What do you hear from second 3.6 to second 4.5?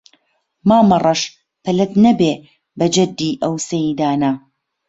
سەیدانە